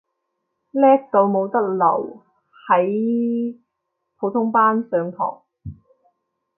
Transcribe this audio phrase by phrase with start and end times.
[0.71, 2.23] 叻到冇得留
[2.67, 3.59] 喺
[4.17, 5.43] 普通班上堂